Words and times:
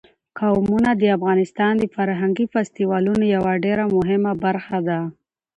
قومونه 0.39 0.89
د 1.01 1.03
افغانستان 1.17 1.73
د 1.79 1.83
فرهنګي 1.95 2.45
فستیوالونو 2.53 3.23
یوه 3.35 3.53
ډېره 3.65 3.83
مهمه 3.95 4.31
برخه 4.45 4.77
ده. 4.87 4.99